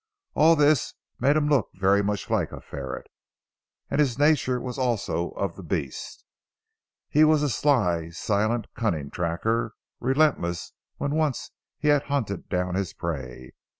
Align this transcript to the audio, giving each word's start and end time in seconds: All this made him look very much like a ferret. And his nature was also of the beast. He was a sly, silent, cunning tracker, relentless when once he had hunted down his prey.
All 0.33 0.55
this 0.55 0.95
made 1.19 1.35
him 1.35 1.47
look 1.47 1.69
very 1.75 2.01
much 2.01 2.27
like 2.31 2.51
a 2.51 2.59
ferret. 2.59 3.05
And 3.87 3.99
his 4.01 4.17
nature 4.17 4.59
was 4.59 4.79
also 4.79 5.29
of 5.33 5.55
the 5.55 5.61
beast. 5.61 6.25
He 7.07 7.23
was 7.23 7.43
a 7.43 7.49
sly, 7.49 8.09
silent, 8.09 8.65
cunning 8.73 9.11
tracker, 9.11 9.75
relentless 9.99 10.73
when 10.97 11.13
once 11.13 11.51
he 11.77 11.89
had 11.89 12.05
hunted 12.09 12.49
down 12.49 12.73
his 12.73 12.93
prey. 12.93 13.53